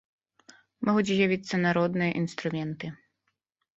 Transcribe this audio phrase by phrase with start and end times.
[0.87, 2.85] Могуць з'явіцца народныя інструменты.